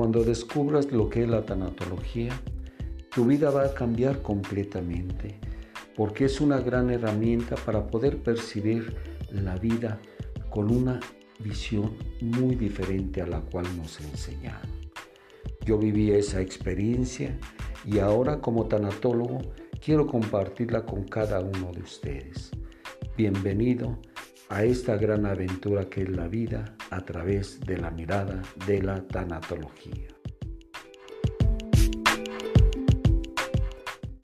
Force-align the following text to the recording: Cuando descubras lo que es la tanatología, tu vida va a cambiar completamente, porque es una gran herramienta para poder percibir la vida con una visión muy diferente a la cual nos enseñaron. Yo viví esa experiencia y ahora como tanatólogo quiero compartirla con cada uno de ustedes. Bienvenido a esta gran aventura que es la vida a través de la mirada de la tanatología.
Cuando 0.00 0.24
descubras 0.24 0.90
lo 0.92 1.10
que 1.10 1.24
es 1.24 1.28
la 1.28 1.44
tanatología, 1.44 2.32
tu 3.14 3.26
vida 3.26 3.50
va 3.50 3.66
a 3.66 3.74
cambiar 3.74 4.22
completamente, 4.22 5.38
porque 5.94 6.24
es 6.24 6.40
una 6.40 6.58
gran 6.58 6.88
herramienta 6.88 7.54
para 7.54 7.86
poder 7.86 8.16
percibir 8.22 8.96
la 9.30 9.56
vida 9.56 10.00
con 10.48 10.74
una 10.74 11.00
visión 11.40 11.98
muy 12.22 12.54
diferente 12.54 13.20
a 13.20 13.26
la 13.26 13.42
cual 13.42 13.66
nos 13.76 14.00
enseñaron. 14.00 14.70
Yo 15.66 15.76
viví 15.76 16.12
esa 16.12 16.40
experiencia 16.40 17.38
y 17.84 17.98
ahora 17.98 18.40
como 18.40 18.68
tanatólogo 18.68 19.42
quiero 19.84 20.06
compartirla 20.06 20.86
con 20.86 21.04
cada 21.04 21.40
uno 21.40 21.72
de 21.74 21.82
ustedes. 21.82 22.52
Bienvenido 23.18 23.98
a 24.50 24.64
esta 24.64 24.96
gran 24.96 25.26
aventura 25.26 25.88
que 25.88 26.02
es 26.02 26.08
la 26.08 26.26
vida 26.26 26.74
a 26.90 27.00
través 27.00 27.60
de 27.60 27.78
la 27.78 27.90
mirada 27.90 28.42
de 28.66 28.82
la 28.82 29.00
tanatología. 29.00 30.19